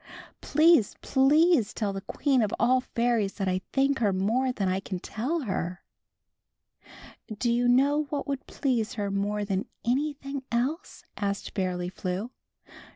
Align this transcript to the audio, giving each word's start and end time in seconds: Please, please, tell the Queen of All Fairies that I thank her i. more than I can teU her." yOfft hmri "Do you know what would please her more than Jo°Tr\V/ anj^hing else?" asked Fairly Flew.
Please, 0.41 0.95
please, 1.03 1.75
tell 1.75 1.93
the 1.93 2.01
Queen 2.01 2.41
of 2.41 2.51
All 2.59 2.81
Fairies 2.81 3.33
that 3.35 3.47
I 3.47 3.61
thank 3.71 3.99
her 3.99 4.07
i. 4.07 4.11
more 4.11 4.51
than 4.51 4.67
I 4.67 4.79
can 4.79 4.99
teU 4.99 5.41
her." 5.41 5.83
yOfft 6.83 6.89
hmri 7.33 7.37
"Do 7.37 7.51
you 7.51 7.67
know 7.67 8.05
what 8.09 8.25
would 8.27 8.47
please 8.47 8.93
her 8.93 9.11
more 9.11 9.45
than 9.45 9.65
Jo°Tr\V/ 9.85 10.15
anj^hing 10.19 10.41
else?" 10.51 11.03
asked 11.17 11.53
Fairly 11.53 11.89
Flew. 11.89 12.31